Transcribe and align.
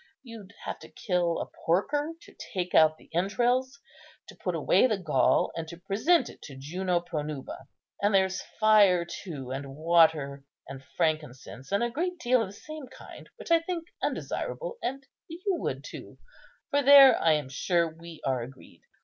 You'd 0.23 0.55
have 0.65 0.79
to 0.79 0.89
kill 0.89 1.39
a 1.39 1.45
porker, 1.45 2.13
to 2.21 2.33
take 2.55 2.73
out 2.73 2.97
the 2.97 3.13
entrails, 3.13 3.79
to 4.29 4.35
put 4.35 4.55
away 4.55 4.87
the 4.87 4.97
gall, 4.97 5.51
and 5.55 5.67
to 5.67 5.77
present 5.77 6.27
it 6.27 6.41
to 6.41 6.55
Juno 6.57 7.01
Pronuba. 7.01 7.67
And 8.01 8.11
there's 8.11 8.41
fire, 8.59 9.05
too, 9.05 9.51
and 9.51 9.75
water, 9.75 10.43
and 10.67 10.83
frankincense, 10.97 11.71
and 11.71 11.83
a 11.83 11.91
great 11.91 12.17
deal 12.17 12.41
of 12.41 12.47
the 12.47 12.51
same 12.53 12.87
kind, 12.87 13.29
which 13.35 13.51
I 13.51 13.59
think 13.59 13.89
undesirable, 14.01 14.79
and 14.81 15.05
you 15.27 15.39
would 15.49 15.83
too; 15.83 16.17
for 16.71 16.81
there, 16.81 17.21
I 17.21 17.33
am 17.33 17.47
sure, 17.47 17.87
we 17.87 18.21
are 18.25 18.41
agreed. 18.41 18.81